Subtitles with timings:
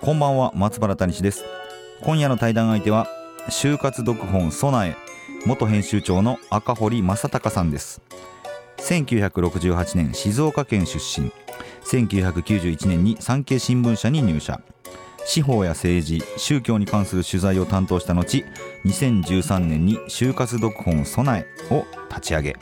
[0.00, 1.44] こんばんは松原谷氏です。
[2.02, 3.08] 今夜の対談相手は
[3.50, 4.96] 就活読本備え
[5.44, 8.00] 元編集長の赤堀正隆さんです。
[8.78, 11.32] 1968年静岡県出身。
[11.84, 14.60] 1991年に産経新聞社に入社。
[15.26, 18.44] 司法や政治宗教に関する取材を担当した後
[18.86, 22.56] 2013年に就活読本備えを立ち上げ。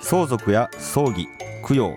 [0.00, 1.28] 相続や葬儀
[1.66, 1.94] 供養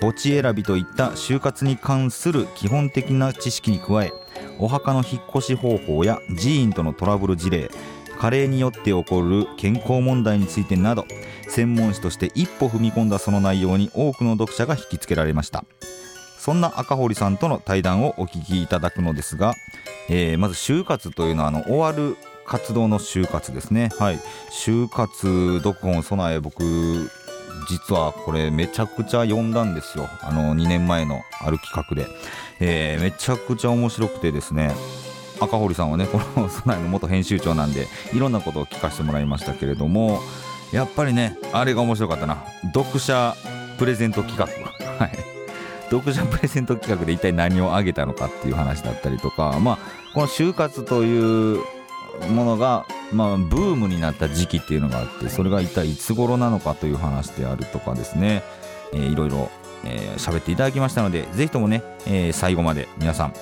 [0.00, 4.12] 墓地選びといった就活に関する基本的な知識に加え
[4.58, 7.70] お墓の引っ越し方法や寺院とのトラブル事例
[8.18, 11.06] 加齢によって起こる健康問題についてなど
[11.48, 15.64] 専門誌として一歩踏み込んだその内容に多くの読者が引きつけられました
[16.38, 19.54] そんな赤堀さんとの対談をお聞きいただくのですが、
[20.08, 24.18] えー、まず就活というのはあの終わる活動の就活ですねはい
[24.50, 27.10] 就活読本備え僕
[27.68, 30.08] 実はこれめちゃくちゃ読んだんですよ。
[30.22, 32.08] あの2年前のある企画で、
[32.60, 34.74] えー、めちゃくちゃ面白くてですね。
[35.40, 40.20] 赤堀さんはねこの 備えの元編集長なんでいろんなことを聞かせてもらいましたけれども
[40.72, 42.38] やっぱりねあれが面白かったな。
[42.74, 43.36] 読者
[43.78, 44.46] プレゼント企画。
[44.98, 45.18] はい。
[45.90, 49.78] 読者プレゼント企画で一体何をあげたのかっていう話だったりとかまあ
[50.12, 51.62] この就活という
[52.26, 58.42] ものが、まあ、ブームになった時期っていうのがあってそれが一体いつ頃なのかという話であるとかですね、
[58.92, 59.50] えー、いろいろ
[59.84, 63.34] 喋、えー、っていただきましたのでぜひともね、えー、最後まで皆さん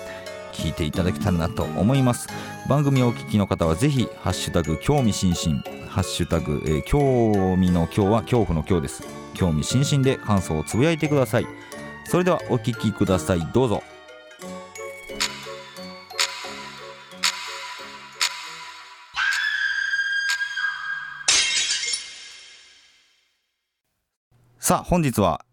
[0.52, 2.28] 聞いていただけたらなと思います。
[2.68, 9.02] 番組をお聞きの方はぜひハッシュタグ興味津々ハッシュタグ、えー、興味の今日は恐怖の今日です。
[9.34, 11.46] 興味津々で感想をつぶやいてください。
[12.04, 13.40] それではお聞きください。
[13.52, 13.82] どうぞ。
[24.66, 25.44] さあ本日は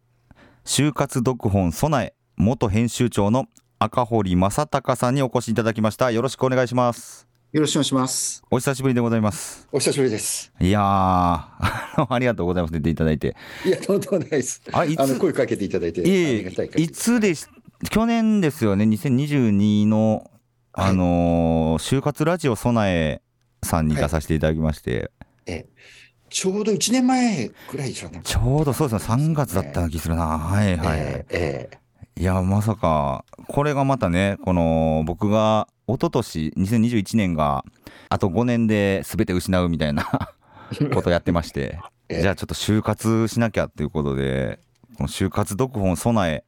[0.66, 3.46] 就活読本備え元編集長の
[3.78, 6.10] 赤堀正隆さんにお越しいただきました。
[6.10, 7.28] よろしくお願いします。
[7.52, 8.42] よろしくお願いします。
[8.50, 9.70] お久しぶりでございます。
[9.72, 10.52] お久しぶりです。
[10.60, 13.36] いやありがとうございます出ていただいて。
[13.64, 14.64] いやとんでもないです。
[14.72, 17.46] あいつ声かけていただいていつでし
[17.92, 20.32] 去年ですよね2022の
[20.72, 23.22] あのー、就活ラジオ備え
[23.62, 25.10] さんに出させていただきまして、はい、
[25.46, 26.03] ええ
[26.34, 28.22] ちょうど1年前ぐらいでしょうね。
[28.24, 30.40] ちょうどそうですね、3月だった気するな。
[30.40, 31.00] はいはい。
[31.00, 37.64] えーえー、いや、まさか、これがまたね、この僕が一昨年2021年が
[38.10, 40.10] あと5年で全て失うみたいな
[40.96, 41.80] ことやってまして、
[42.10, 44.60] えー、じゃあちょっと就活しなきゃっていうことで、
[44.98, 46.44] この就活読本備え、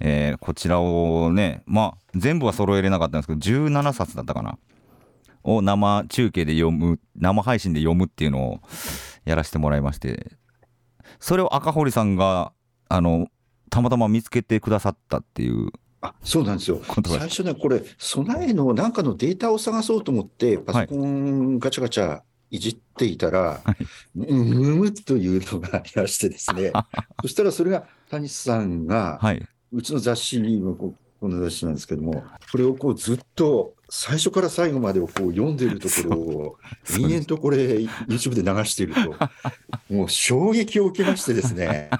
[0.00, 4.56] えー、こちらをね、まあ、全部は揃えれなかったんですけど、17冊だったかな。
[5.42, 8.60] を生中継で読む、生配信で読むっていうのを、
[9.24, 10.32] やらせてもらいまして
[11.18, 12.52] それを赤堀さんが
[12.88, 13.28] あの
[13.70, 15.70] たまたま見つけてくださったっていう。
[16.02, 16.80] あそうなんですよ。
[17.06, 23.76] 最初ねこれ備えのなんかのデータを探そうと思ってパソコンガチャガチャいじっていたら、は
[24.14, 26.72] い、むむというのがありましてですね。
[27.22, 36.56] そしたらそれが谷さんが、はい、うちの雑誌にここの雑誌なんですけどもこれをこうずっと最初から最後までをこう読んでいるところを
[36.96, 37.58] 延々とこれ
[38.06, 39.16] YouTube で流していると
[39.92, 41.90] もう衝撃を受けましてですね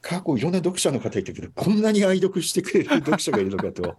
[0.00, 3.96] 過去いろんな読者の方いたけどこんなに愛読してくれる読者がいるのかと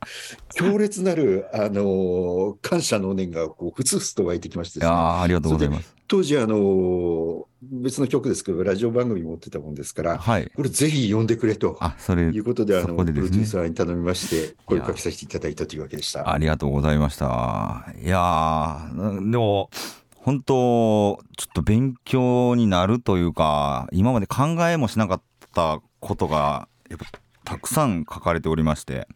[0.54, 5.94] 強烈なる、あの感謝の念がこうふつふつと湧いてきまして、ね、あありがとうございます。
[6.06, 16.30] 当時、あの別の曲ですけど、ラジオ番組持ってたもんですから、はい、これぜひ呼んでくれとあそれいうことで、あの、ね、プロデューサーに頼みまして、声をかけさせていただいたというわけでした。
[16.30, 17.86] ありがとうございました。
[18.02, 19.70] いやでも、
[20.14, 25.22] 本当、ちょっと勉強になるというか、今まで考えもしなかっ
[25.54, 27.06] たことが、やっぱ
[27.44, 29.08] たくさん書かれておりまして、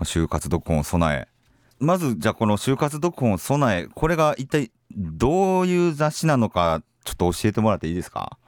[0.00, 1.28] 就活読本を備え、
[1.78, 8.38] まずじゃあこの就活読本を備え、これが一体どういう雑誌なのか、ちょっと教えてもらっていいですか？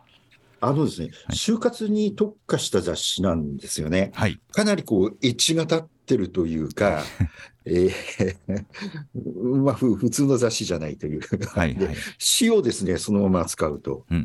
[0.61, 4.13] あのですね、はい、就活に特化した雑誌なんですよね。
[4.15, 7.03] はい、かなりこう、エッジが立ってるというか、
[7.67, 11.21] えー、まあ、普通の雑誌じゃないという。
[11.49, 14.07] はい、はい、詩をですね、そのまま使うと。
[14.11, 14.25] うん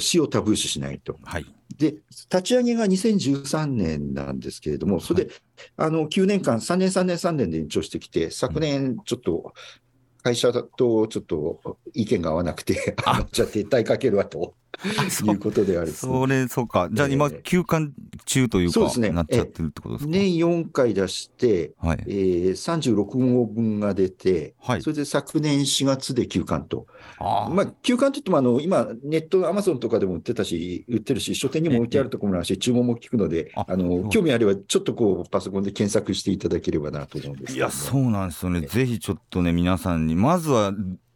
[0.00, 1.18] 死をタブー視しないと。
[1.24, 1.46] はい。
[1.76, 1.92] で、
[2.30, 5.32] 立ち上げが2013年なんですけれども、それで、
[5.76, 9.52] あの9年間、3年、3年、3年で延長してきて、昨年、ちょっと
[10.22, 10.66] 会社と
[11.08, 14.54] ちょっと意見が合わなくて、あの じゃあ撤退かけるわと
[15.30, 16.88] いうことであるそれ、そうか。
[16.92, 17.90] じゃあ今、えー休館
[18.24, 19.10] 中というか、そうですね。
[19.10, 20.10] なっちゃってるってことですか？
[20.10, 22.04] 年4回出して、はい。
[22.06, 23.04] えー、36
[23.34, 24.82] 号分が出て、はい。
[24.82, 26.86] それで昨年4月で休館と。
[27.18, 38.62] あまあ、休館といってもあの、今、ネット、アマゾンとかでも売ってたし、売ってるし、書店にも置いてあるところもあるし、注文も聞くので、ああの興味あれば、ちょっとこう、パソコンで検索していただければなと思うんですいや、そうなんですよね。
[38.62, 40.72] ぜひちょっとね、皆さんに、まずは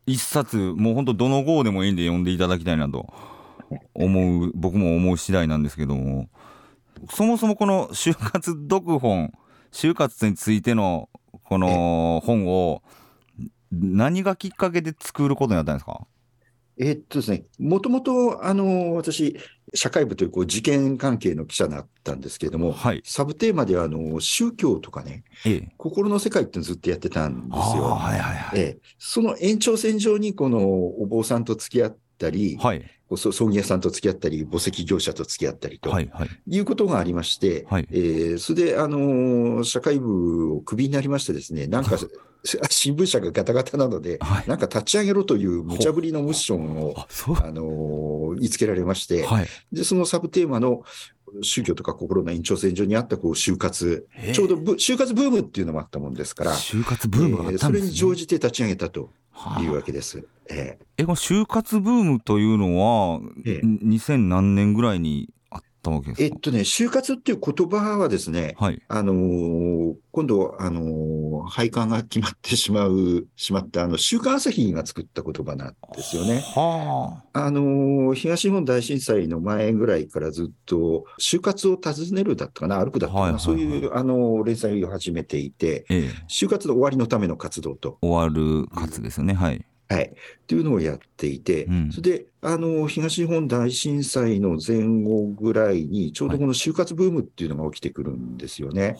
[0.07, 3.07] 一冊、もう本当、どの号でもいいんで読んでいただきたいなと
[3.95, 6.29] 思う、僕も思う次第なんですけども、
[7.11, 9.33] そもそもこの就活読本、
[9.73, 11.09] 就活についての
[11.45, 12.83] この本を、
[13.71, 16.07] 何がきっかけで作ることになったんですか？
[16.79, 19.37] えっとですね、もともと、あの、私、
[19.75, 23.03] 社会部というこう事件関係の記者だったんですけれども、はい。
[23.05, 25.69] サブテーマではあの宗教とかね、ええ。
[25.79, 27.85] 心の世界ってずっとやってたんですよ。
[27.85, 28.61] はいはいはい。
[28.61, 32.83] ええ、その延長線上にこのお坊さんと付き合ったり、はい。
[33.09, 36.29] こうそ葬儀屋さんと付き合ったり、墓石業者と付き合ったりとはいはい。
[36.49, 41.99] いうことがありまして、はいえーそれで、あのー社会部をクビになりましてですね、なんか
[42.71, 44.49] 新聞社がガタガタなので、はい。
[44.49, 47.07] なんか立ち上げろという無茶ぶりのミッションを、あ、
[47.53, 49.47] のー見つけられまして、はい。
[49.73, 50.83] で、そのサブテーマの
[51.43, 57.59] 宗教とか心の延長線上にあったこう就活、ちょうどブ就活ブームっていうのもあったもんですから、就活ブームがあえー。
[57.59, 60.25] それに乗じて立ち上げたとはあいうわけです。
[60.51, 66.23] ええ、この就活ブームというのは、ええ2000何年ぐらいにあったわけですか？
[66.23, 68.83] ーえっとね、就活っていう言葉はですね、はい。
[68.89, 76.41] あのー今度、あのー廃刊が決まってしまう、しまった、あの、週刊朝日が作った言葉なんですよね。
[76.55, 85.95] はあのー東日本大震災の前ぐらいからずっと、就活を訪ねるだったかな、歩くだったかな、はいはいはいそういう、あのー連載を始めていて、あ。
[85.95, 86.11] ええ。
[86.29, 89.35] 就活の終わりのための活動と、終わる活ですよね。
[89.35, 89.65] はい。
[89.89, 90.09] はい、っ
[90.47, 98.97] ていうのをやっていて、うんそれで、あの、東日本大震災の前後ぐらいに、ちょうどこの就活ブームっていうのが起きてくるんですよね。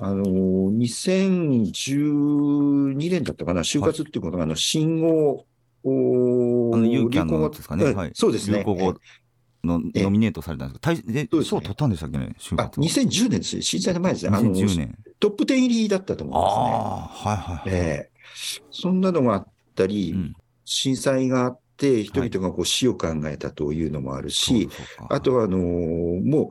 [0.00, 5.44] あの、2012年だったかな、就活っていうことが、あの、新語、
[5.84, 7.84] おあの、ユーキャン流行語のですかね。
[7.84, 8.10] うんはい。
[8.14, 8.64] そうですね。
[9.64, 10.90] のええノミネートされたんですか？
[10.92, 12.86] 大で、そうですね賞取ったんでしたっけね就あ、活は。
[12.86, 13.62] 2010年ですね。
[13.62, 14.36] 震災の前ですね。
[14.36, 14.98] あの、2010年。
[15.20, 17.82] トップ10入りだったと思ああ、はいはいうんですね。
[17.82, 18.12] ええ
[18.70, 26.48] そんなのがあったり、うん震災があって、人々がこう死を考えたというのもあるし、そうそうかあとは、あのーもう、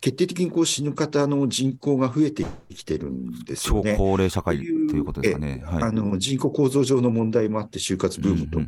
[0.00, 3.92] 決定的にこう死ぬ方の人口が増えてきてるんですよね。
[3.92, 5.62] 超高齢社会ということですかね。
[5.64, 5.82] はい。
[5.84, 8.60] あの人口構造上の問題もあって、就活ブームと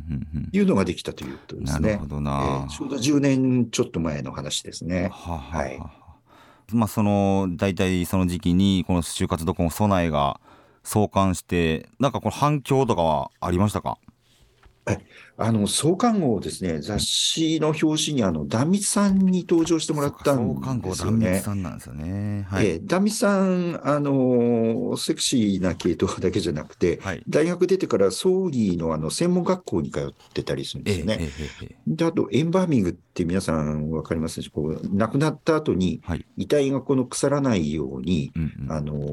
[0.53, 2.05] いうのができたということうんですねなるほ。
[2.07, 2.67] どえなー。
[2.69, 5.09] ちょうど10年ちょっと前の話ですね。
[5.11, 5.79] はあはい
[6.71, 10.39] まあその大体その時期にこの就活読本備えが
[10.85, 13.97] 創刊してなんかこの反響とかはありましたか？
[15.37, 21.25] あの創刊号ですね、雑誌の表紙にあの壇蜜さんに登場してもらったんですよね。
[21.25, 31.17] 壇蜜さんなんですよねはい、ええ壇蜜さん、あのセクシーな系統だけじゃなくて、はい大学出てから葬儀のあの専門学校に通ってたりするんですよね。
[31.19, 36.01] えええで、あと、エンバーミングって皆さんわかりますでしょこう亡くなった後に
[36.37, 39.05] 遺体がこの腐らないように、うんうんあのー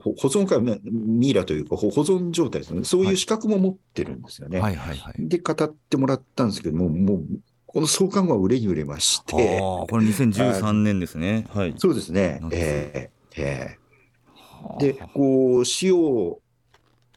[0.00, 0.58] 保存会、
[0.90, 2.84] ミイラというか、保存状態ですね。
[2.84, 4.58] そういう資格も持ってるんですよね。
[4.58, 5.14] はいはいはい。
[5.28, 7.24] で、語ってもらったんですけども、もう、
[7.66, 11.46] この創刊号は売れに売れましあて、あこれ2013年ですね。
[11.52, 11.74] はい。
[11.78, 12.40] そうですね。
[12.52, 13.82] ええええ
[14.78, 16.40] で、こう、死を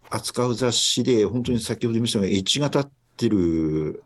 [0.09, 4.03] 扱う雑誌で、本当に先ほど言いましたが、エッジが立ってる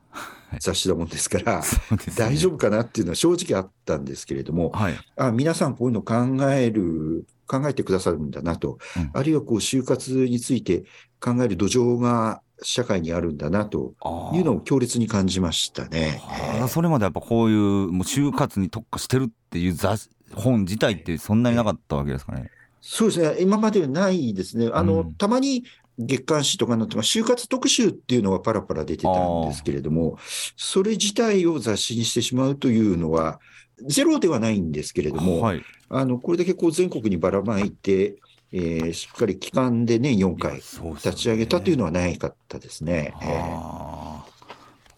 [0.60, 2.16] 雑誌だもんですから、そうですね。
[2.18, 4.96] 大丈夫かなっていうのは正直あったんですけれども、はい。
[5.16, 6.16] あ皆さんこういうの考
[6.52, 9.10] える、考えてくださるんだなと、うん。
[9.14, 10.84] あるいはこう就活について
[11.20, 13.94] 考える土壌が社会にあるんだなと
[14.34, 16.22] いうのを強烈に感じましたね。
[16.60, 17.58] ああそれまでやっぱこういう
[17.92, 22.50] もう就活に特化してるっていう雑本自体ってそんなになかったわけですかね。
[22.82, 24.70] そうですね、今まではないですね。
[24.74, 25.64] あの、うんたまに
[26.00, 30.18] 月刊誌とかになって就活特集っていうのはパラパラ出てたんですけれども、
[30.56, 33.40] それ自体を雑誌にしてしまうというのは、
[33.86, 38.16] ゼロではないんですけれども、はい、あの、これだけこう全国にばらまいて、
[38.52, 43.14] えーしっかり期間で年4回立ち上げたというのはないかったですね。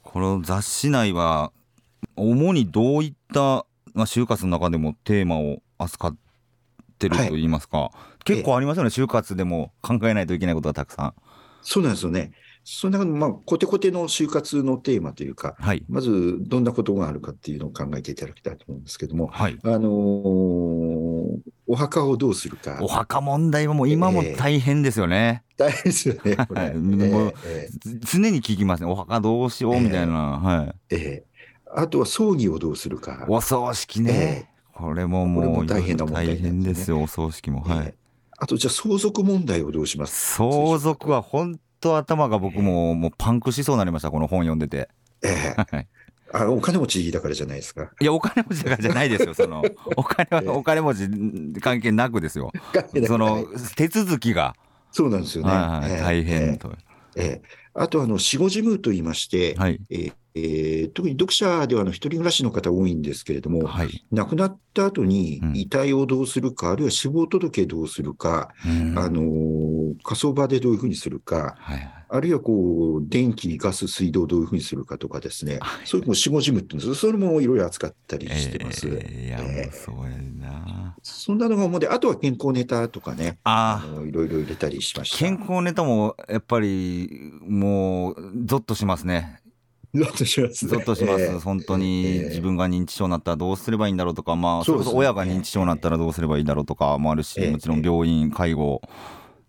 [0.04, 1.52] この雑誌内は
[2.16, 6.18] 主にどういった、まあ、就活の中でもテーマを扱っ
[7.00, 7.92] てるといいますか、
[8.26, 11.14] 結構ありますよね、就活でも考えないといけないことがたくさん。
[11.62, 12.32] そうなんですよね。
[12.64, 15.84] その中の、まあ、コテコテの就活のテーマというか、はい。
[15.90, 19.58] まずどんなことがあるかっていうのを考えていただきたいと思うんですけども、はい。
[19.64, 21.02] あのー
[21.68, 25.44] お墓をどうするかお、墓問題はもう今も大変ですよね。
[25.56, 26.62] 大変ですよね、これ。
[26.62, 28.90] はいえもうええつ常に聞きますね。
[28.90, 30.14] お墓どうしようみたいな。
[30.14, 30.76] はい。
[30.90, 31.32] ええ
[31.74, 33.26] あとは葬儀をどうするか。
[33.30, 34.50] お葬式ね。
[34.74, 37.62] これももう大変な問題なん大変ですよ、お葬式も。
[37.62, 37.96] はいええ。
[38.38, 44.90] あと、じゃあ相続問題をどうします相続は本当頭が僕ももうパンクしそうになりました、この本読んでて。
[45.24, 45.88] ええはい
[46.34, 47.92] あお金持ちだからじゃないですか。
[48.00, 49.62] いや、お金持ちだからじゃないですよ、その、
[49.98, 51.10] お金ええはお金持ち
[51.60, 52.54] 関係なくですよ。
[53.06, 53.46] その、
[53.76, 54.56] 手続きが、
[54.94, 55.52] そうなんですよね。
[55.52, 56.72] はい大変と。
[57.18, 59.82] ええあと、あの、死後事務と言いまして、はい。
[59.90, 64.06] えーえー特に読者ではあの一人暮らしの方多いんですけれども、はい。
[64.12, 69.72] 亡くなった後にうん遺体をどうするか、あるいは死亡届どうするか、うんあのー
[70.04, 71.94] 火葬場でどういうふうにするか、はい。
[72.14, 78.88] あるいはこう電気、ガス、水道をどういうふうにするかとかですね、そういうのも死後事務って言うんですそれもいろいろ扱ったりしてます。
[78.88, 80.96] ええいや、そうやな。
[81.04, 85.18] そんなのが主で、あとは健康ネタとかね、いろいろ入れたりしました。
[85.18, 87.10] 健康ネタもやっぱり
[87.42, 89.40] もうゾッとしますね。
[89.94, 90.72] ゾッとしますね。
[90.72, 91.40] ゾッとします、ええ。
[91.40, 92.24] 本当にええ。
[92.30, 97.52] 自分が認知症になったらどうすればいいんだろうとか、まあ、そそ親が認知症になったらどうすればいいだろうとかもあるし、ええ。
[97.52, 98.82] もちろん病院、介護、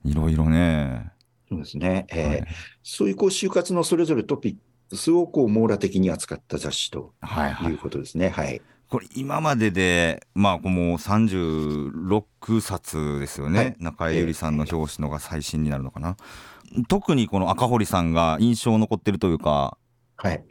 [0.04, 1.12] いろいろね。
[1.49, 2.06] そうですね。
[2.11, 2.26] ええ。
[2.26, 2.44] はい。
[2.82, 4.56] そういうこう就活のそれぞれトピッ
[4.90, 7.72] クスをこう網羅的に扱った雑誌とはいはい。
[7.72, 8.30] いうことですね。
[8.30, 8.61] はい。
[8.88, 13.76] これ今までで、まあ、もう36冊ですよね、はい。
[13.78, 16.18] 中江ゆりさんの表紙のが最新になるのかな、
[16.88, 19.78] 特にこの赤堀さんが印象残ってるというか
[20.22, 20.44] はい。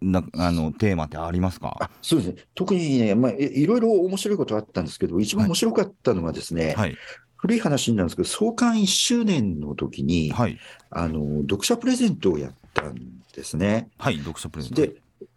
[0.00, 1.76] なあのテーマってありますか？
[1.80, 2.44] あそうですね。
[2.54, 6.96] 特にね、まあ、いいろいろ面白いことあったんですけど、一番面白かったのはですね、はい。
[7.36, 10.58] 古い話になるんですけど、創刊1周年の時に、はい。
[10.90, 12.94] あの、読者プレゼントをやったん
[13.34, 13.88] ですね。
[13.98, 14.82] はい読書プレゼント。
[14.82, 14.94] で、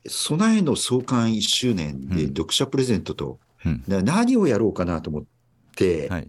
[0.07, 2.27] 備えの創刊1周年でうん。
[2.29, 3.83] 読者プレゼントと、うん。
[3.87, 5.23] な何をやろうかなと思っ
[5.75, 6.27] て、はい。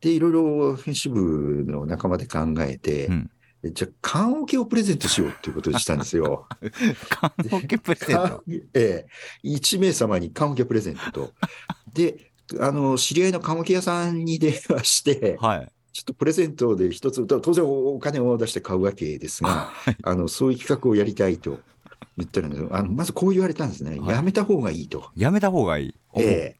[0.00, 3.24] で、いろいろ編集部の仲間で考えて、うん。
[3.24, 3.30] で
[3.62, 6.46] じゃあ、缶桶をプレゼントしようということにしたんですよ。
[7.10, 8.22] 缶桶プレゼント？
[8.22, 8.42] 缶
[8.74, 9.06] え
[9.44, 11.32] え、1名様に缶桶プレゼントと。
[11.92, 15.72] で、あの、知り合いの缶桶屋さんに電話して、はい。
[15.92, 19.70] ちょっとプレゼントで一つ、当然お金を出して買うわけですが、
[20.02, 21.60] あの、そういう企画をやりたいと。
[22.16, 23.98] 言ったらね、あの、まずこう言われたんですね。
[23.98, 24.16] はい。
[24.16, 25.10] やめた方がいいと。
[25.16, 25.94] やめた方がいい。
[26.16, 26.56] ええ。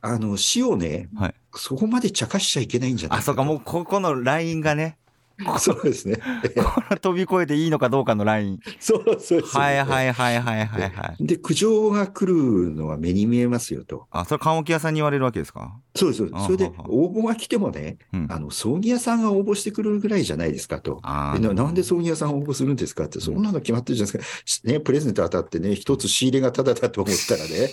[0.00, 1.34] あの、死をね、はい。
[1.54, 3.44] そこまで茶化しちゃいけないんじゃないあそうか。
[3.44, 4.98] もうここのラインがね
[5.58, 6.18] そうですね。
[7.02, 8.60] 飛び越えていいのかどうかのライン。
[8.78, 11.26] そうそうはいはいはいはいはいはい。
[11.26, 14.06] で、苦情が来るのは目に見えますよと。
[14.10, 15.80] あそれ缶桶屋さんに言われるわけですか？
[15.96, 16.28] そうです。
[16.32, 21.00] あそれで応募が来てもね、うんあの、葬儀屋さんが応募してくるぐらいじゃないですかと。
[21.04, 24.68] ななんで葬儀屋さん応募するんですかって、そんなの決まってるじゃないですか。
[24.68, 27.70] ね、プレゼント当たってね、一つ仕入れがタダだと思ったらね、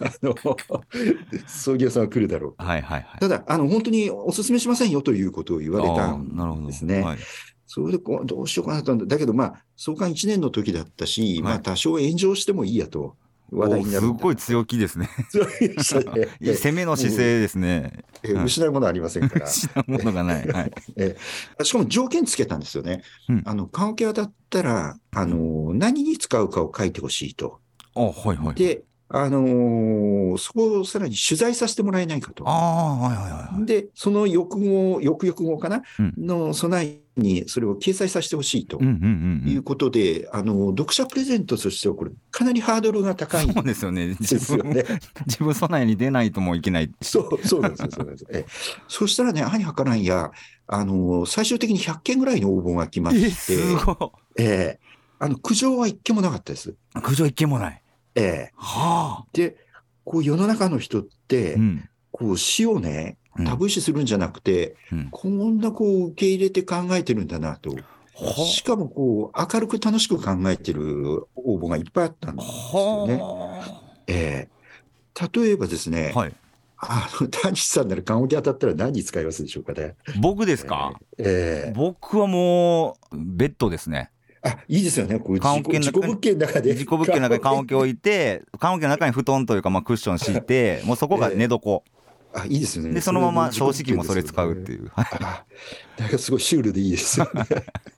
[0.00, 0.34] あの、
[1.46, 2.62] 葬儀屋さんは来るだろう。
[2.62, 7.02] はいはいはいただ、あの、本当にお勧めしませんよということを言われたんですね。
[7.02, 7.18] はい
[7.72, 8.96] それでこう、どうしようかなと。
[9.06, 13.14] だけど、まあ、創刊1年の時だったし、はいまあ、多少炎上してもいいやと、
[13.50, 14.06] 話題おになる。
[14.06, 15.08] すごい強気ですね。
[15.30, 15.48] 強い
[16.40, 18.04] で 攻めの姿勢ですね。
[18.22, 19.46] えー失うものはありませんから。
[19.48, 20.46] 失うものがない。
[20.48, 20.72] はい。
[20.96, 23.02] えーしかも条件つけたんですよね。
[23.28, 23.42] うん。
[23.44, 27.60] あの、棺桶当たったら、あの、何に使うかを書いてほしいと。
[27.94, 32.48] あはいはいで、あのーそこをさらに取材させてもらえないかと。
[32.48, 33.66] ああはいはいはいはい。
[33.66, 36.14] で、その翌後、翌々後かな、うん。
[36.18, 43.48] の備えにそれを掲載させてほしいということで、あの、読者プレゼントとしてはこれ、かなりハードルが高い。
[43.48, 44.08] んそうですよね。
[44.08, 44.84] で自分ね。
[45.26, 46.90] 自分備えに出ないともいけない。
[47.02, 48.28] そう、そうなんですよ、そうなんですよ。
[48.32, 48.46] え
[48.88, 50.30] そしたらね、兄はからんや、
[50.66, 53.58] あの、最終的に100件ぐらいの応募が来まえして、
[54.38, 54.80] ええ
[55.18, 56.70] あの、苦情は一件もなかったです。
[56.70, 57.82] い苦情一件もない。
[58.14, 58.52] ええ。
[58.56, 59.26] はあ。
[59.32, 59.56] で、
[60.04, 61.88] こう世の中の人って、うん。
[62.10, 67.70] こう死をね、うんタブー視するんじゃなくて、うんこんなこう受け入れて考えてるんだなと。
[67.70, 73.16] はしかもこう明るく楽しく考えてる応募がいっぱいあったんですよね。
[73.16, 76.32] はええ例えばですね、あはい
[76.82, 79.96] あの、谷さんなら棺桶当たったら何に使いますでしょうかね。
[80.20, 80.98] 僕ですか？
[81.18, 84.10] ええ僕はもうベッドですね
[84.42, 85.18] あ、いいですよね。
[85.18, 86.72] こう棺桶の中に自己物件の中で。
[86.72, 91.58] 自己物件の中に棺桶置いて棺桶の中に布団というかまあクッション敷いてもうそこが寝床
[92.34, 92.94] あ、いいですよね。
[92.94, 94.74] でそのまま正式もそれ使うってう。
[94.76, 95.44] いうあ、
[95.98, 97.44] なんかすごいシュールでいいですよね。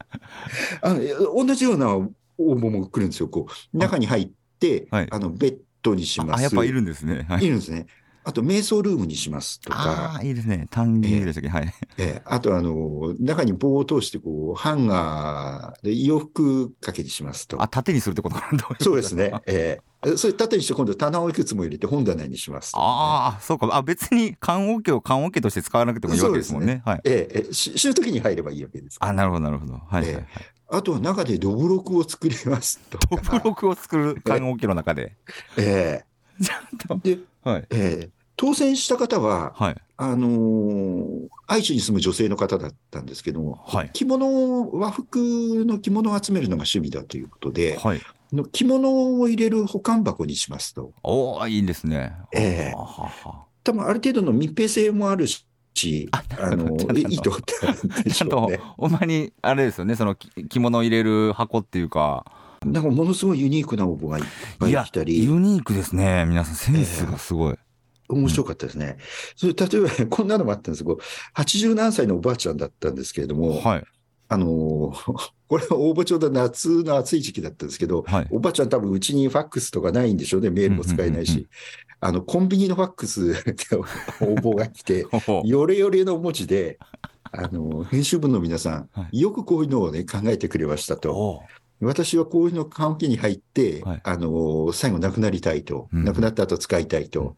[0.83, 2.09] あの同じような応
[2.39, 3.29] 募も来るんですよ。
[3.29, 6.41] こう中に入って、はいあのベッドにします。
[6.41, 7.87] あやっぱいるんですねはいいるんですね。
[8.25, 10.69] あと、瞑想ルームにしますとかあ、あ、いいですね。
[10.71, 11.75] 単流でしたっけ、はい。
[11.99, 17.67] えーあと、あの、中に棒を通して、こう、ハンガーで洋服掛けにしますとあ、。
[17.69, 18.85] 縦にするってことかなどいこと？
[18.85, 19.33] そうですね。
[19.47, 23.69] えーそれ縦にして今度棚をいくつも入れて本棚にしますとかね、ああ、そうか。
[23.71, 26.83] あ、別に缶桶を缶桶として使わなくてもいいわけですもんね。
[26.85, 27.01] はい。
[27.05, 28.97] ええええし死ぬ時に入ればいいわけです。
[29.01, 29.75] あ、なるほど、なるほど。
[29.75, 30.27] はい、はいはい。
[30.71, 33.07] あとは中でどぶろくを作りますとか。
[33.07, 35.15] トブロクを作る缶桶の中で。
[35.57, 36.03] え
[36.43, 36.59] ちゃ
[36.95, 37.09] んと。
[37.09, 37.67] えで、はい。
[37.71, 39.77] ええ当選した方は、はい。
[39.97, 43.91] あのー愛知に住む女性の方だったんですけども、はい。
[43.93, 48.01] 着物、和服の着物を集めるのが趣味だということで、はい。
[48.33, 52.15] の着物を入れる保管箱にしますと、おおいいですね。
[52.33, 55.45] ええははは多分ある程度の密閉性もあるし、
[56.13, 62.25] あのちゃんとでいいと思ってるんでちゃんとほんまに、あれですよね、そのき着物を入れる箱っていうか、
[62.65, 64.25] なんかものすごいユニークな応募がいっ
[64.59, 66.25] ぱい来た、り、ユニークですね。
[66.27, 67.57] 皆さん、センスがすごい。
[68.09, 68.99] 面白かったですね。
[69.37, 70.99] それ例えば、こんなのもあったんですけど、
[71.37, 73.85] 80何歳のおばあちゃんだったんですけれども、はい。
[74.29, 78.27] あのー これは応募ちょうど夏の暑い時期だったんですけど、はい。
[78.31, 81.49] おばあちゃん多分うちにファックスとかないんでしょうね、メールも使えないうんうんうんし。
[82.01, 85.07] あの、コンビニのファックスで応募が来て、
[85.45, 86.79] よれよれの文字で、
[87.31, 91.43] あの、編集部の皆さん、はよくこういうのをね、考えてくれましたと。
[91.83, 95.89] お私はこういうの関係に入って、はいあの、最後亡くなりたいと。
[95.93, 97.37] うん亡くなった後使いたいと。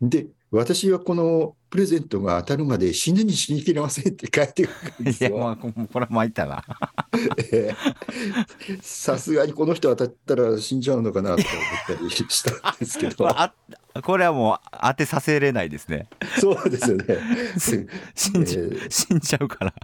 [0.00, 5.38] で、私はこのプレゼントが当たるまで死ぬに死にきれませんって書いてくるんですいや、よ。
[5.38, 6.62] まあ、ここれは参ったな。
[7.52, 7.74] え
[8.68, 13.54] えさすがにこの人当たったら死んじゃうのかなと思ったりしたんですけどあ
[14.00, 16.08] これはもう当てさせれないですね。
[16.40, 17.04] そうですよね。
[18.14, 19.74] 死んじゃう、え死んじゃうから。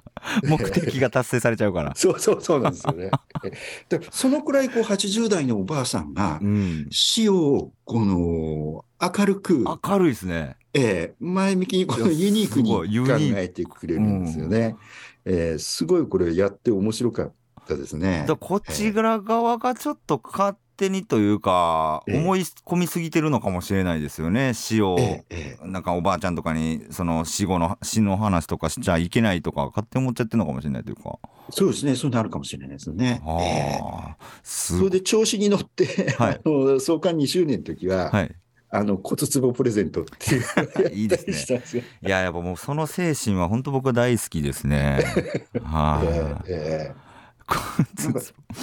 [0.45, 1.95] 目的が達成されちゃうから。
[1.95, 3.11] そうそうそうなんですよね。
[3.45, 3.51] え
[3.99, 6.87] でそのくらいこう80代のおばあさんがうん。
[6.91, 10.57] 死をこの明るく、明るいですね。
[10.73, 14.77] ええ前向きにこのユニークに考えてくれるんですよね。
[15.25, 17.33] ええすごいこれやって面白かっ
[17.67, 24.55] たですねこちら側がちょっと勝手にというか、ええ思い込みすぎてるのかもしれないですよね。
[24.55, 24.97] 死を。
[24.99, 31.19] えなんかおばあちゃんとかにその死後の死の話とかしちゃいけないとか勝手に思っちゃってるのかもしれないというか。
[31.51, 33.21] そうですね、そうなるかもしれないですね。
[33.27, 38.35] ええあそれで調子に乗って、はい あの創刊2周年の時は、はい。
[38.71, 41.63] あの骨壺プレゼントっていう いいですね。
[42.07, 45.03] いややっぱもうその精神は本当僕は大好きですね。
[45.65, 46.03] は
[46.47, 47.09] い、ええ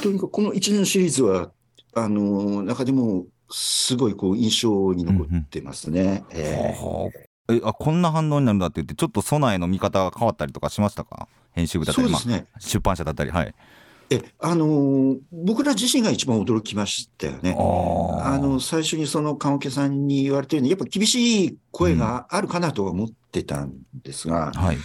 [0.06, 1.52] にかくこの一年シリーズは、
[1.96, 6.24] あの中でもすごいこう印象に残ってますね。
[6.32, 7.10] ええは
[7.48, 11.28] あえあこんな反応になるんだって言ってちょっと備えの見方が変わったりとかしましたか？
[11.52, 12.48] 編集部だったり、ますそうでね。
[12.54, 13.54] あ、出版社だったりはい。
[14.10, 17.56] え、あのー僕ら自身が一番驚きましたよね。
[17.58, 24.78] ああの、最初にその棺桶さんに言われたように、やっぱ厳しい声があるかなとは思ってたんですが、はい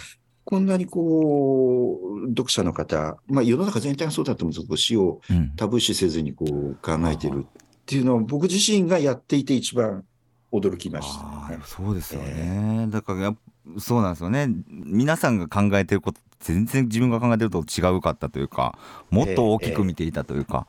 [0.51, 10.05] こんなにこう、読者の方、まあ世の中全体がそうだと思うんですけど、死をうん、タブー視せずにこう考えてるっていうのは僕自身がやっていて一番
[10.53, 11.25] 驚きました
[11.57, 11.61] ね。
[11.65, 13.35] そうですよね、だから
[13.79, 18.77] そうなんですよね皆さんが考えてること全然自分が考えてると違うかったというか
[19.11, 20.67] もっと大きく見ていたというか、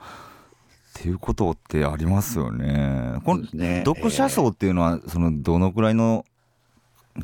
[0.99, 3.19] っていうことってありますよね。
[3.23, 3.45] この
[3.85, 6.25] 読者層っていうのはそのどのくらいの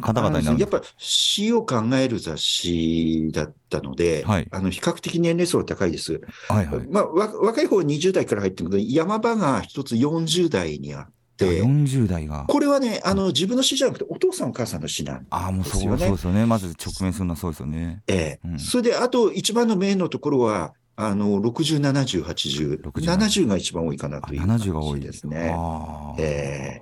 [0.02, 4.47] 方々になるやっぱ死を考える雑誌だったので、はい。
[4.52, 6.21] あの比較的年齢層が高いです。
[6.50, 6.88] はいはい。
[6.89, 12.45] まあ、わ若い方は20代から入ってるけど、山場が一つ40代にあって、40代が。
[12.47, 16.00] これはね、あの自分の死じゃなくて、お父さん、お母さんの死なんああ、もうそうですよね。
[16.00, 16.45] そうですよね。
[16.45, 18.04] まず直面するのはそうですよね。
[18.08, 18.47] ええ。
[18.47, 18.60] うん。
[18.60, 25.54] それで、あと一番のメインのところは、あの60、70、80、60 70が一番多いかなあという70が多い感じですね。
[25.56, 26.21] あー。
[26.21, 26.82] え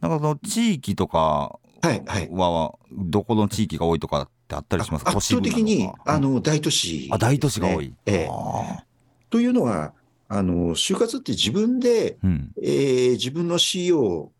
[0.00, 2.28] なんかその地域とかはい、はい。
[2.30, 5.12] は、どこの地域が多いとかってあったりしますか？
[5.12, 7.94] 圧倒的に、あ、の、大都市、都市部なのかうんあ、大都市が多い。
[8.06, 8.84] ええあ
[9.30, 9.92] というのは、
[10.28, 12.52] あの、就活って自分で、ーうん。
[12.62, 14.32] えー自分の死を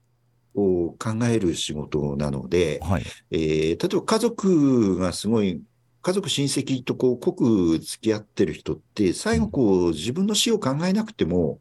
[0.54, 3.02] を考える仕事なので、はい。
[3.30, 5.60] えー例えば家族がすごい、
[6.02, 11.60] 家族親戚とこう濃く付き合ってる人って、最後こう自分の死を考えなくても、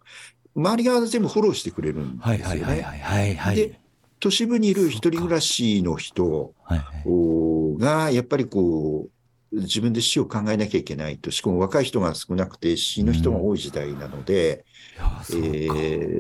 [0.55, 2.51] 周りが全部フォローしてくれるんですはいよね。
[2.51, 3.55] はいはいはいはいはい。
[3.55, 3.79] で
[4.25, 6.55] 都市部にいる一人暮らしの人
[7.77, 9.07] が、やっぱりこ
[9.51, 14.65] う、自分で死を考えなきゃいけないと、しかも若い人が少なくて死ぬ人が多い時代なので、
[14.97, 15.23] うか。
[15.29, 15.35] え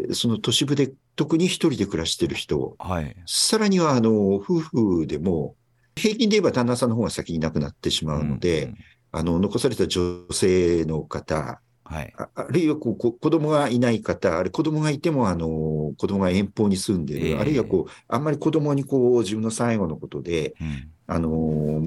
[0.07, 3.15] ーその都市部で特に一人で暮らしてる人、はい。
[3.25, 5.55] さらにはあの夫婦でも、
[5.95, 8.77] 平均で言えば旦那さんの方が先に亡くなってしまうので、ん。
[9.13, 12.13] あの残された女性の方はい。
[12.17, 20.91] ああるいはこうこ子供がいない方、あれ子供がいてもあの子供が遠方に住んでる、ええあるいはこうあんまり子供にこう自分の最後のことで、うん。
[21.07, 21.29] あの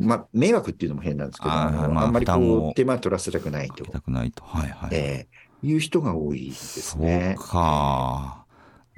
[0.01, 4.45] まあ、迷惑っていうのも変なんですけど、あまああんまりこう手間取らせたくないとたくないと。
[4.45, 4.95] はいはい。
[4.95, 7.35] ええいう人が多いですそうね。
[7.37, 8.45] か。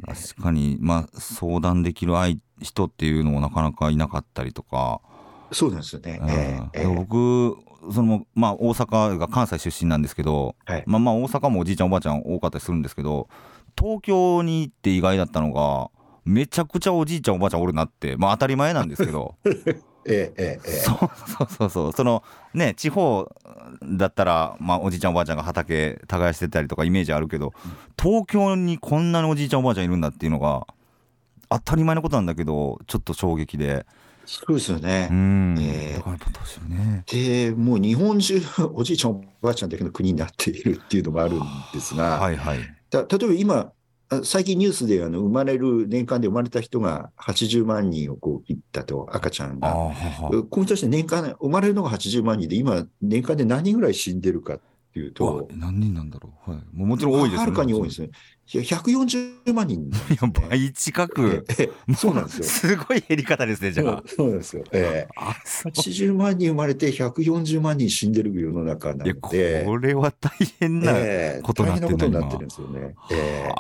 [0.07, 5.01] 確かに、まあ、相談できる相人っていうのもなかなかいなかったりとか。
[5.53, 6.19] そうなんですよね。
[6.21, 7.57] うんええええ僕、
[7.93, 10.85] その、まあ、大阪が関西出身なんですけど、はい。
[10.87, 13.29] まあまあ、大阪もおじいちゃん、おばあちゃん多かったりするんですけど、
[13.79, 15.91] 東京に行って意外だったのが、
[16.25, 19.35] めちゃくちゃおじいちゃん、おばあちゃんおるなって、まあ、当たり前なんですけど。
[20.07, 20.71] ええええええ。
[20.79, 21.93] そうそうそうそう。
[21.93, 22.23] その
[22.55, 23.31] ね地方
[23.83, 27.53] だったら、まあ、おじいちゃんおばあちゃんが畑耕してたりとかイメージあるけど
[28.01, 30.67] 東京にこんなにおじいちゃんおばあちゃんいるんだっていうのが
[31.49, 33.87] 当たり前のことなんだけどちょっと衝撃で
[34.31, 35.09] そうですよね。
[35.11, 35.15] う。
[35.15, 37.05] ん、ええだからやっぱ年寄りね。
[37.07, 38.41] で、もう日本中、
[38.75, 41.41] おじいちゃん、おばあちゃんだけの国になっているっていうのもあるん
[41.75, 42.59] ですが、はいはい。
[42.91, 43.73] た例えば今、
[44.13, 49.73] あ最近ニュースであの生まれる、年間で生まれた人が80万人をこう切ったと、赤ちゃんが。
[49.73, 49.93] こ
[50.57, 54.61] れに対して年間、生まれるのが80万人で、今、年間で何人ぐらい死んでるかっ
[54.93, 58.11] ていうと、あ何人なんだろう、はい、もうもちろん多いですよはるかに多いですね。
[58.53, 61.45] いや140万人なんですいや倍近く。
[61.49, 62.45] ええそうなんですよ。
[62.45, 64.03] すごい減り方ですねじゃあ。
[64.07, 64.65] そうなんですよ。
[64.73, 65.09] ええ。
[65.17, 65.73] あそう。
[65.73, 72.95] 80万人生まれて140万人死んでる世の中ないやので、これは大変な、ええことになってんだ大変なことになってるんですよね。
[73.13, 73.49] ええ。
[73.51, 73.55] は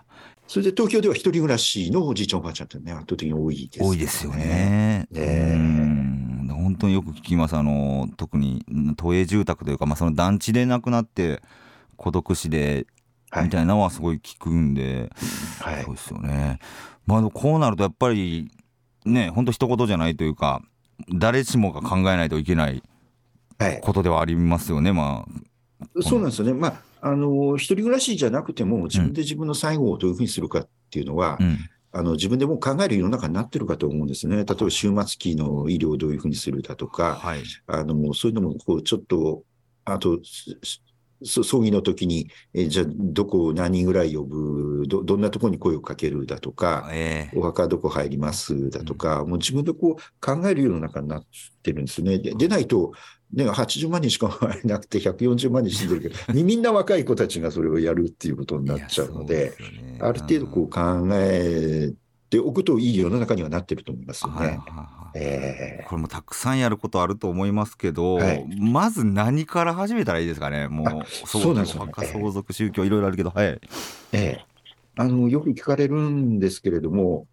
[0.00, 0.02] あ。
[0.48, 4.32] それで東京では一人暮らしのおじいちゃんおばあちゃんってね、圧倒的に多いです、多いですよ。
[4.32, 5.06] ね。
[5.10, 5.52] ねえ。
[5.54, 6.25] うん
[6.66, 7.56] 本当によく聞きます。
[7.56, 8.64] あの特に
[8.96, 11.40] 都営住宅というか、まあ、その団地で亡くなって
[11.96, 12.86] 孤独死で
[13.30, 15.10] はいみたいなのはすごい聞くんで、
[15.60, 16.58] はいそうですよね。
[17.06, 18.50] まあこうなるとやっぱり
[19.04, 20.60] ね本当一言じゃないというか
[21.14, 22.82] 誰しもが考えないといけない
[23.58, 23.80] はい。
[23.80, 24.92] ことではありますよね。
[24.92, 25.24] ま
[26.02, 26.52] そうなんですよね。
[26.52, 31.58] まあ、あの、一人暮らしじゃなくても、自分で自分の最後をどういうふうにするかっていうのは、あ、うん、
[31.96, 34.36] あの、自分でもう考える世の中になってるかと思うんですね。
[34.36, 37.42] 例えば、終末期の医療をどういうふうにするだとか、はい。
[37.66, 39.44] あの、そういうのも、こう、ちょっと、
[39.86, 40.18] あと、
[41.24, 47.38] 葬儀の時に、えじゃあ、どこを何人ぐらい呼ぶ、ど、どんなところに声をかけるだとか、ええ。
[47.38, 51.24] お墓どこ入りますだとか、もう自分でこう考えるような中になっ
[51.62, 52.18] てるんですよね。
[52.18, 52.92] ででないと、
[53.32, 59.98] ね、80万人しか生まれなくて140万人死んでるけど、み みんな若い子たちがそれをやるっていうことになっちゃうので、いやそうすよね。
[60.00, 61.92] ある程度こう考え
[62.28, 64.58] ておくといい世の中にはなってると思いますよね。
[65.88, 68.46] これもたくさんやることあると思いますけど、はい。
[68.58, 71.92] まず何から始めたらいいですかね、もあう、そうなんですよね。
[71.94, 73.46] 相続、宗教、いろいろあるけど、はい。
[73.46, 73.60] え
[74.12, 74.18] え。
[74.18, 74.44] え
[74.98, 77.26] あのよく聞かれるんですけれども、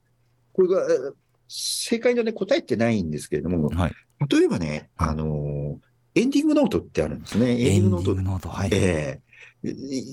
[0.52, 1.14] これがえ
[1.48, 3.92] 正解の、ね、答えってないんですけれども、はい、
[4.28, 5.80] 例えばね、あの
[6.16, 7.52] エンディングノートってあるんですね。
[7.52, 8.16] エンディングノート。
[8.16, 8.70] ノート、はい。
[8.72, 9.22] ええ。
[9.22, 9.33] い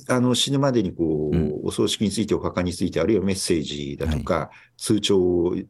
[0.08, 5.16] あの死ぬまでにこう、うんお葬式について、お墓について、あるいはメッセージだとか、通帳、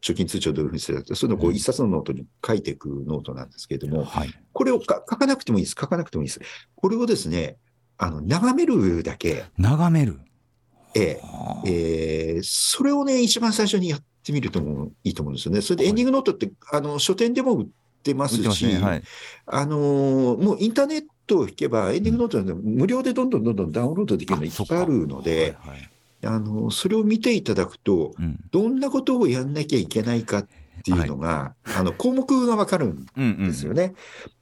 [0.01, 4.33] 貯金通帳をどういうふうにするだとか、そういうのをこううん一冊のノートに書いていくノートなんですけれども、はい。
[4.53, 5.75] これをか書かなくてもいいです。
[5.79, 6.39] 書かなくてもいいです。
[6.75, 7.57] これをですね、
[7.97, 10.19] あの、眺めるだけ、眺める。
[10.95, 15.61] ええはあえーそれをね、一番最初にやってみるともいいと思うんですよね。
[15.61, 17.67] それでエンディングノートって、あの、書店でも売っ
[18.03, 18.79] てますし、すね。
[18.79, 19.03] はい。
[19.45, 25.89] あのーもうインターネットを引けば、エンディングノートで無料でどんどんどんどんダウンロードできるのいっぱいあるので、はいはい
[26.23, 28.39] あのそれを見ていただくと、うん。
[28.51, 30.47] どんなことをやんなきゃいけないかっ
[30.83, 33.07] ていうのが、あの項目がわかるん。
[33.15, 33.95] ですよね。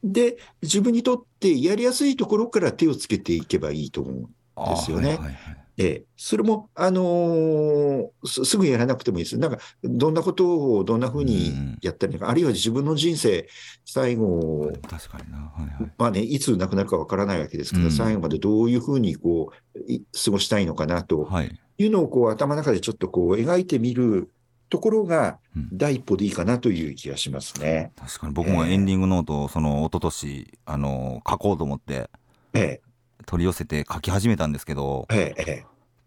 [0.03, 4.29] で、自分にとってやりやすいところから手をつけていけばいいと思う。
[4.59, 9.37] あーですよねはいはいはいええ、それも、あのーすすぐやらなくてもいいです。
[9.37, 13.47] なんか、どんなことをどんなふうにやったりとか、あるいは自分の人生、
[13.85, 15.37] 最後、確かにな。
[15.37, 15.91] はいはい。
[15.97, 21.59] まあね、いつ亡くなるかわからないわけですけど、うん最後までどういうふうにこうい過ごしたいのかなとはい。
[21.77, 24.29] いうのをこう頭の中でちょっとこう描いてみる
[24.69, 27.93] ところがうん第一歩でいいかなという気がしますね。
[27.97, 32.09] 確かに僕もエンディングノートをその一昨年あの書こうと思って
[32.53, 32.81] え
[33.29, 35.65] 取り寄せて書き始めたんですけどえ、ええ、え。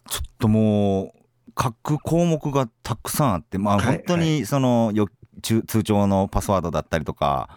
[0.08, 5.06] ちょっともう書く項目がたくさんあってまあはい本当にそのよ
[5.40, 7.48] 通通帳のパスワードだったりとか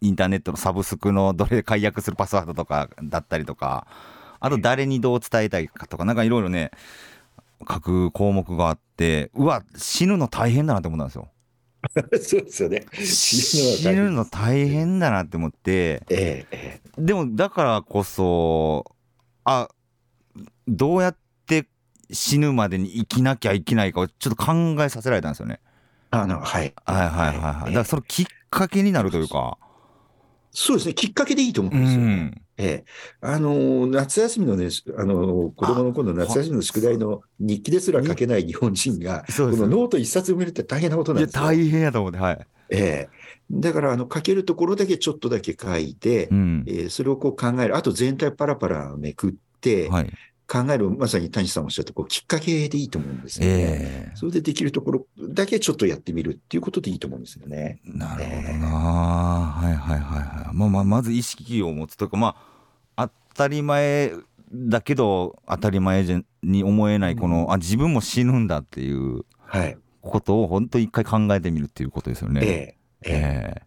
[0.00, 3.86] インターネットのサブスクのどれ解約するパスワードとかだったりとか
[4.40, 6.70] あと誰にどう伝えたいかとかなんかいろいろね
[7.68, 11.28] 書く項目があってうわ死ぬの大変だなって思ったんですよ。
[12.12, 12.86] え そうですよね。
[12.94, 16.02] 死ぬの大変だなって思って。
[16.08, 18.92] ええ、ええ、でもだからこそ
[19.44, 19.68] あ
[20.68, 21.66] どうやって
[22.10, 25.60] 死ぬまでに生きなきゃいけないかをちょっと考えさせられたんですよね。
[26.10, 26.74] あの、はい。
[26.84, 27.64] はいはいはいはい。
[27.66, 29.56] だからそのきっかけになるというか。
[30.54, 32.14] そうですね、きっかけでいいと思ううんですよね。
[32.14, 32.42] ん。
[32.58, 32.84] えええ、
[33.22, 41.42] あの夏休みのね、あの子供の頃の夏休みの宿題の日記ですら書けない日本人が、このノート一冊埋めるって大変なことなんですよ。
[41.42, 42.46] 大変やと思って、はい。
[42.72, 43.10] ええ、
[43.50, 50.12] だからあの書けるところだけちょっとだけ書いて、うん、えー、それをこう考える、あと全体パラパラめくって、はい、
[50.52, 57.80] 考える、まさに谷さんおっしゃったこうきっかけでいいと思うんですよね、えー、それでできるところだけちょっとやってみるっていうことでいいと思うんですよね。
[57.84, 60.56] なるほどな、えー、はいはいはいはい。
[60.56, 62.36] まあ、まあ、まず意識を持つとか、ま
[62.96, 64.12] あ、当たり前
[64.52, 66.04] だけど当たり前
[66.42, 69.24] に思えないこの、うん、あ自分も死ぬんだっていう
[70.02, 72.40] ことを本当一回考えてみるっていうことですよね。
[73.02, 73.62] えー、え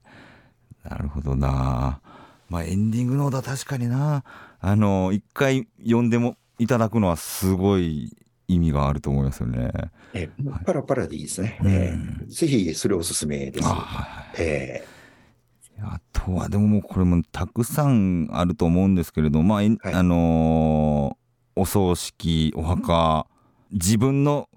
[0.85, 2.01] ー、なるほどな。
[2.49, 4.23] まあエンディングのだ確かにな
[4.59, 8.15] あの一回読んでもいただくのはすごい
[8.47, 9.71] 意味があると思いますよね。
[10.13, 10.29] え
[10.65, 11.59] パラパラでいいですね。
[11.65, 13.67] えー、ぜひそれおすすめです。
[13.67, 23.27] あ,、えー、あとはでももうこれもたくさんあると思うんですけれどまあ、はい、あのー、お葬式お墓
[23.71, 24.47] 自分の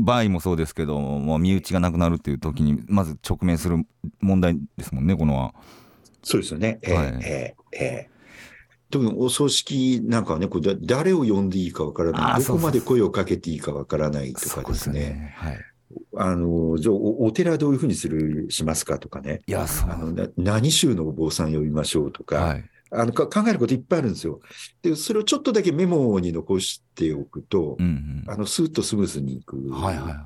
[0.00, 3.84] 場合もそうですけども身内がなくなるっていう時にまず直面する
[4.20, 5.54] 問題ですもんねこのは。
[6.22, 6.78] そうですよね。
[6.82, 8.16] えー、はい、えー、えー
[8.90, 15.00] 特にお葬式なんかはね、これ誰を呼んでいいかわからない、どこまで声をかけていいかわからないとかですね。
[15.00, 15.58] すねはい、
[16.16, 19.42] あの、じゃお寺どういうふうにする、しますかとかね。
[19.46, 19.90] いや、そう。
[19.90, 24.40] あの何宗のお坊さん呼びましょうとか、はい、あの考えることいっぱいあるんですよ。
[24.82, 29.70] で、それをちょっとだけメモに残しておくと、うんうん、あの、スーッとスムーズにいく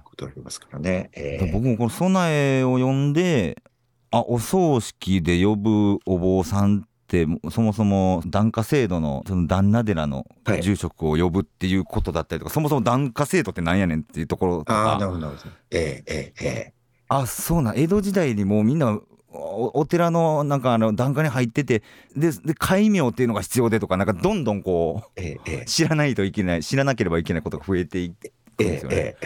[0.05, 0.91] ことありますからね。
[0.91, 1.39] はいはいえ。
[1.45, 3.63] ー、僕もこの備えを読んで、
[4.11, 10.27] あ、お葬式で呼ぶお坊さんってそもそも檀家制度のその旦那寺の
[10.61, 14.95] 住職を呼ぶっていうことだったりとか、はい、そもそも檀家制度ってなんやねんっていうところとか。
[14.95, 15.33] あなるほど
[15.71, 16.73] ええええ
[17.09, 19.01] あそうな江戸時代にもうみんな
[19.33, 21.83] お寺のなんかあの檀家に入ってて
[22.17, 28.31] でで戒名っていうのが必要でとかなんかどんどんこう、ええ、知らないといけない知らなければいけないことが増えていく
[28.65, 29.17] んですよね。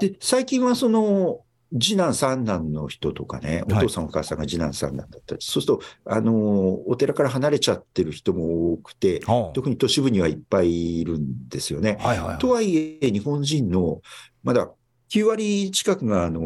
[0.00, 1.40] で最近はその
[1.80, 9.20] 次男三男の人とかね、お父さんお母さんが次男三男だったり、はい、そうすると、あのお寺から離れちゃってる人も多くて、
[9.54, 11.96] 特に都市部にはいっぱいいるんですよね。
[12.00, 14.02] はいはいはい、とはいえ、日本人の
[14.42, 14.70] まだ
[15.10, 16.40] 9割近くが、あの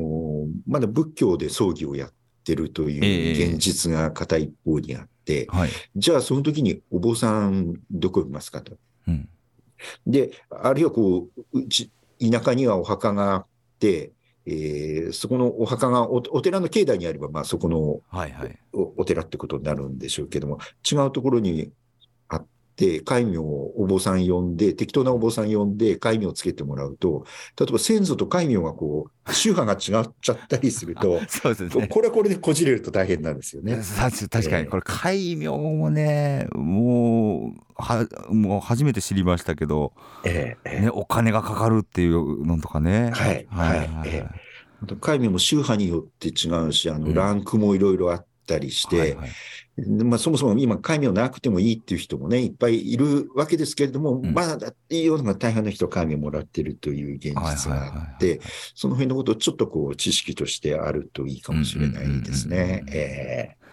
[0.67, 2.12] まだ仏教で葬儀をやっ
[2.47, 8.77] てるという現実が片一方にあって、えーはい、じゃあその時にお坊さんどこいますかと。
[9.09, 9.29] うん、
[10.07, 13.47] で、あるいはこう、うち田舎にはお墓があっ
[13.81, 14.13] て、
[14.47, 20.59] えー、そこのお墓がお寺の境内にあれば、まあ、そこのおはいはい、お寺ってことになるんでしょうけども、
[20.91, 21.73] 違うところに
[23.05, 27.25] 戒名をお坊さん呼んで、適当なお坊さん呼んで、戒名をつけてもらうと、
[27.59, 33.81] 例えば先祖と戒名がこう、宗派が違っちゃったりすると、 そうですね、これはこれでこじれると大変なんですよね。
[34.31, 39.93] 確かに、これ、戒名もね、もう、はもう初めて知りましたけど、
[40.25, 43.11] えー、ね、お金がかかるっていうのとかね。
[43.15, 43.47] はい。
[43.51, 43.79] はい。
[43.79, 49.29] はい、えー、海名も宗派によって違うし、あの、ランクもいろいろあったりして、はいはい
[49.77, 58.41] まあ、そもそも今、戒名なくてもいいっていう人もね、いっぱいいるわけですけれども、うん、まだっていうのが大半の人、戒名もらってるという現実があって、
[58.75, 62.85] その辺のことをちょっとこう、知識としてあるといいかもしれないですね。
[62.89, 63.67] ええ。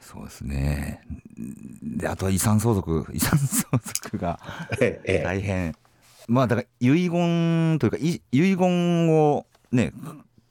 [0.00, 1.02] そうですね。
[1.82, 4.40] で、あとは遺産相続、遺産相続が
[5.04, 5.74] 大変。
[6.28, 9.92] まあだから遺言というか遺言をね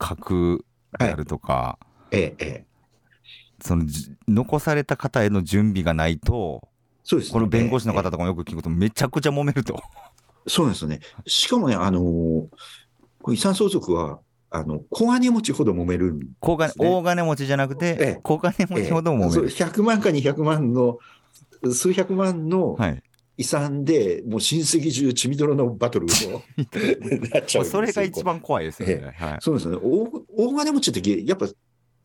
[0.00, 0.64] 書く
[0.98, 1.78] であるとか、
[2.10, 2.64] ええ
[3.60, 3.84] その
[4.26, 6.68] 残された方への準備がないと、
[7.04, 9.80] そうです、ね、この弁護士の方とかもよく聞くと、めちゃくちゃ揉めると。
[10.46, 11.00] そうなんですよね。
[11.26, 19.48] しかもね、あのー、遺産相続は、あの、小金持ちほど揉めるんです、ね、小金、大金持ちじゃなくて、ええ、小金持ちほど揉める。
[19.48, 20.98] ええ、100万か200万の、
[21.72, 22.76] 数百万の
[23.36, 26.08] 遺産で、もう親戚中血みどろのバトルを
[27.32, 29.14] なっちゃうそれが一番怖いですよね。
[29.16, 30.24] はい、そうですね大。
[30.36, 31.46] 大金持ちって、やっぱ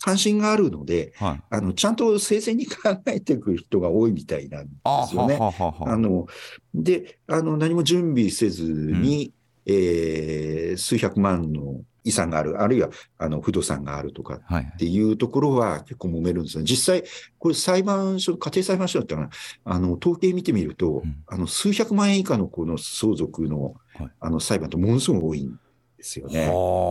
[0.03, 2.73] 関心があるので、はい、あのちゃんと生前に考
[3.05, 4.71] えていく人が多いみたいなんで
[5.07, 5.39] すよね。
[5.39, 6.27] あの
[6.73, 9.31] であの、何も準備せずに、
[9.65, 16.65] うん、えー、数百万の遺産がある、あるいはあの不動産があるとかっていうところは結構揉めるんですね。
[16.65, 17.05] 実際、
[17.39, 19.29] これ裁判所、家庭裁判所だったら、
[19.63, 23.75] あの統計見てみると、うん、あの数百万円以下のこの相続の,、
[24.19, 25.57] あの裁判ってものすごく多いん
[25.97, 26.41] ですよね。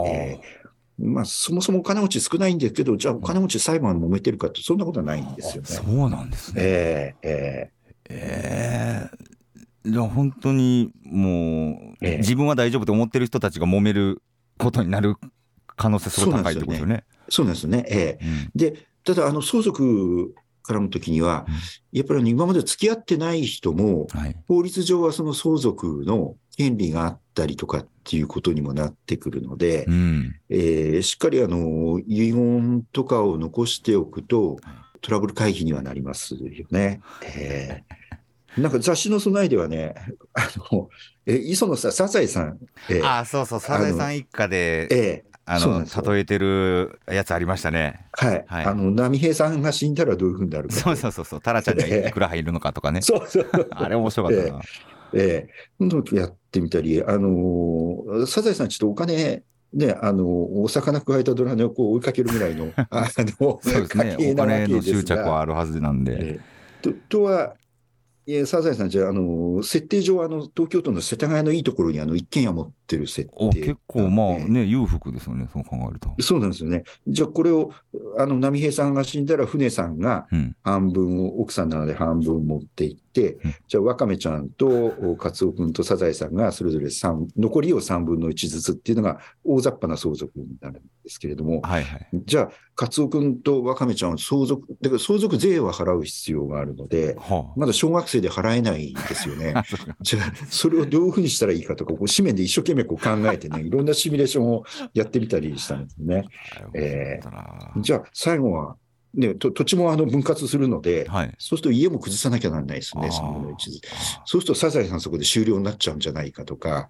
[0.06, 0.68] えー、
[1.02, 5.68] まあ、そもそもお金持ち少ないんですけど、じゃあお金持ち裁判揉めてるかって、そんなことはないんですよね。
[5.68, 6.62] そうなんですね。
[6.62, 9.32] えー、えー、えー
[9.84, 14.22] じゃあ本当にもう、ええ、自分は大丈夫と思ってる人たちが揉める
[14.58, 15.16] ことになる
[15.66, 17.04] 可能性すごい高いってことですよね。
[17.28, 17.84] そうなんですよね。
[17.88, 20.34] ええ、うん、で、ただ、あの、相続
[20.64, 21.46] 絡むときには、
[21.90, 24.36] やっぱり今まで付き合ってない人も、はい。
[24.46, 30.36] 法律上はその相続の権利があったりとかっていうことにもなってくるので、うん。
[30.48, 34.58] えーしっかりあの遺言とかを残しておくと、
[35.00, 37.00] トラブル回避にはなりますよね。
[37.36, 38.02] えー
[38.60, 39.94] なんか雑誌の備えではね、
[40.34, 40.90] あの、
[41.24, 42.58] え、磯野さん、サザエさん、
[42.90, 48.06] えーああ、そうそう、サザエさん一家で、えーあの、例えてるやつありましたね。
[48.12, 50.74] はい、はいあの、波平さんが死んだらどういうふうになるか。
[50.74, 53.00] そうそうそうそう、タラちゃんにはいくら入るのかとかね。
[53.02, 53.48] そうそう。
[53.70, 54.60] あれ面白かったな。
[55.14, 64.16] ええ今度やってみたり、あのーサザエさんちょっとお金、ね、あのーお魚加えたドラネをこう追いかけるぐらいの、 あの、そうですね。
[64.18, 66.12] 家お金の執着がはあるはずなんで。
[66.12, 66.40] ええ
[66.82, 67.54] ととは、
[68.26, 73.34] いえサザエさんじゃあ、あの、設定上、あの、東京都の世田谷のいいところにあの一軒家持ってる設定。
[73.36, 76.14] お結構まあええね、裕福ですよね、そう考えると。
[76.20, 76.84] そうなんですよね。
[77.06, 77.72] じゃあ、これを、
[78.18, 80.56] あの、波平さんが死んだら、船さんがうん。
[80.62, 92.08] 半分を、奥さんなので半分持っていってうん、じゃあ、ワカメちゃんと、おカツオ君とサザエさんが、それぞれ三残りを3分の1ずつっていうのが、大雑把な相続になるんですけれども、はいはい。
[92.24, 99.54] じゃあ、カツオ君とワカメちゃんは相続、だから相続税は払う必要があるので、はまだ小学生で払えないんですよね
[100.00, 104.64] じゃあ、それをどういうふうにしたらいいかとか、こう紙面で一生懸命こう考えてね、 いろんなシミュレーションを
[104.94, 106.26] やってみたりしたんですね。
[106.74, 107.82] え面白かったな。
[107.82, 108.76] じゃあ、最後は、
[109.14, 111.34] ね、と土地もあの分割するので、はい。
[111.38, 113.56] そうすると家も崩さなきゃならないですね、その
[114.24, 116.88] そうするとサザエさんそこで終了になっちゃうんじゃないかとか、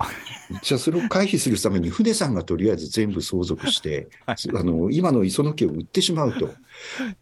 [0.62, 4.36] じゃあそれを回避するために船さんがとりあえず全部相続して、 はい。
[4.56, 6.50] あの今の磯野家を売ってしまうと。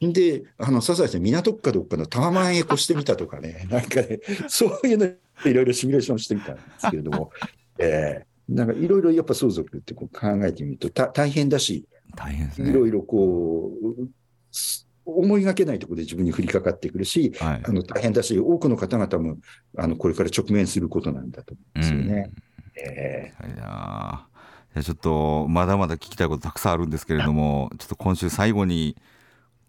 [0.00, 7.30] で、あのサザエさん港区かどっかのタワマンへ越してみたとかね、なんかね、そういうのいろいろシミュレーションしてみたんですけれども、
[7.78, 11.86] えーなんかいろいろやっぱ相続ってこう考えてみるとた大変だし、
[12.16, 12.70] 大変ですね。
[12.70, 14.08] いろいろこう、
[14.50, 17.72] す思いがけないところで自分に降りかかってくるし、はいあ。
[17.72, 19.38] の大変だし、多くの方々も
[19.76, 22.30] あのこれから直面することなんだと思うんですよね。
[22.76, 24.30] えいやー
[24.76, 28.96] いやちょっとまだまだ聞きたいことたくさんあるんですけれどもちょっと今週最後に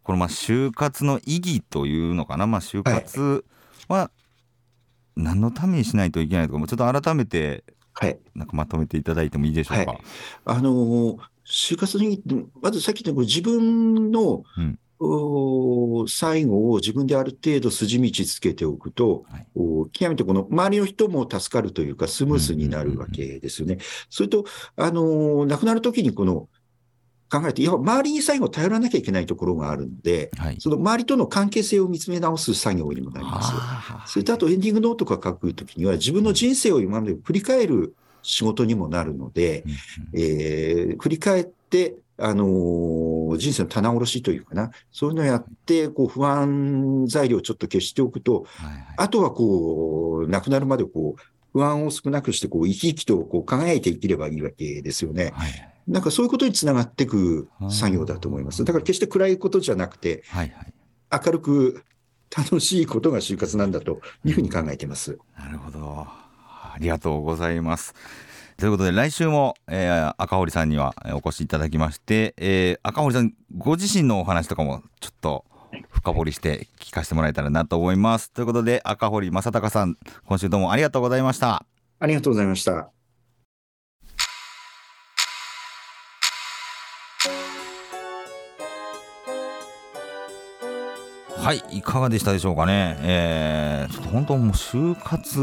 [0.04, 3.44] このまあ就活の意義というのかな、まあ、就活
[3.88, 4.12] は
[5.16, 8.20] 何のためにしないといけないとかもうちょっと改めてーはい。
[8.34, 9.92] なんかまとめていただいてもいいでしょうか？
[9.92, 10.02] はい
[10.46, 23.80] あの、就活の意義って、まずさっき言った自分の、うんお最後を自分である程度筋道つけておくと、はいお極めてこの周りの人も助かるというか、スムースになるわけですよね。
[24.12, 26.50] それと、あの、亡くなるときにこの、
[27.32, 30.58] 考えて、いや、周りに最後頼らなきゃいけないところがあるので、はい。
[30.60, 33.54] その周りとの関係性を見つめ直す作業にもなります。
[34.12, 39.64] それとあとエンディングノートが書くときには、自分の人生を今まで振り返る仕事にもなるので、
[40.14, 51.22] えー振り返って、あのー人生の棚卸しというかな、そういうのをやって、こう不安材料をちょっと消しておくと、はいはいあとはこう、亡くなるまでこう、
[51.54, 55.32] 不安を少なくして、こう、生き生きとこう輝いて生きればいいわけですよね。
[55.34, 58.64] はいなんかそういうことにつながっていく作業だと思います。
[58.64, 60.74] だから決して暗いことじゃなくて、はいはい
[61.26, 61.84] 明るく
[62.36, 65.18] 楽しいことが就活なんだというふうに考えています。
[65.38, 66.08] なるほど。
[66.08, 67.94] ありがとうございます。
[68.56, 75.44] ということで来週も、えー赤堀さんにはえーお越しいただきまして、えー赤堀さんご自身のお話とかもちょっと
[75.90, 78.32] 深掘りして聞かせてもらえたらなと思います。
[78.32, 81.66] ということで赤堀正隆さん今週どうもありがとうございました。
[82.00, 83.01] ありがとうございました。
[91.42, 92.96] はい、いかがでしたでしょうかね。
[93.02, 95.40] えー、ちょっと本当もう就活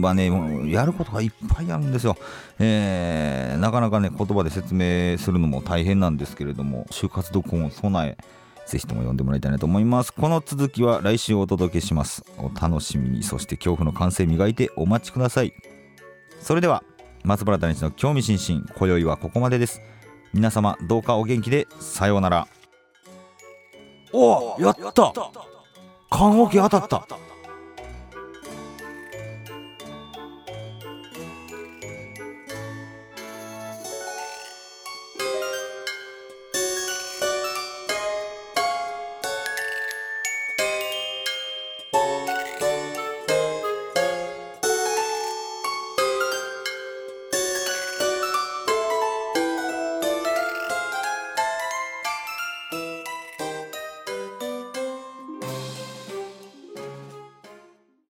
[0.00, 0.30] はね、
[0.70, 2.16] やることがいっぱいあるんですよ。
[2.60, 8.16] えー、なかなかね、言葉で説明するのも大変なんですけれども、就活読本備え、
[8.64, 10.14] ぜひとも読んでもらいたいなと思います。
[10.14, 12.24] この続きは来週お届けします。
[12.38, 15.52] お楽しみに、そして恐怖の感性磨いてお待ちください。
[16.40, 16.84] それでは、
[17.24, 19.82] 松原谷氏の興味津々、今宵はここまでです。
[20.32, 22.46] 皆様、どうかお元気で、さようなら。
[24.16, 25.12] おやった。
[26.08, 27.06] 棺桶当たった。